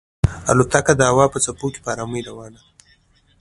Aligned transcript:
الوتکه 0.51 0.93
د 0.97 1.01
هوا 1.11 1.25
په 1.33 1.37
څپو 1.45 1.67
کې 1.73 1.79
په 1.85 1.89
ارامۍ 1.93 2.21
روانه 2.29 2.59
وه. 2.63 2.69